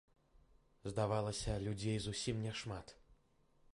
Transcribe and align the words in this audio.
Здавалася, 0.91 1.53
людзей 1.67 1.97
зусім 2.07 2.41
няшмат. 2.47 2.87